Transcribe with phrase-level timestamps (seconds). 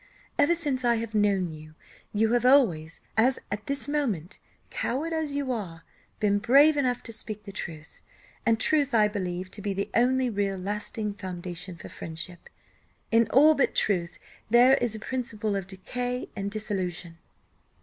[0.39, 1.75] Ever since I have known you,
[2.11, 4.39] you have always, as at this moment,
[4.71, 5.83] coward as you are,
[6.19, 8.01] been brave enough to speak the truth;
[8.43, 12.49] and truth I believe to be the only real lasting foundation for friendship;
[13.11, 14.17] in all but truth
[14.49, 17.19] there is a principle of decay and dissolution.